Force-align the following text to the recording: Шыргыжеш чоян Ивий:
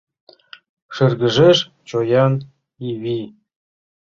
Шыргыжеш 0.95 1.57
чоян 1.87 2.33
Ивий: 2.89 3.25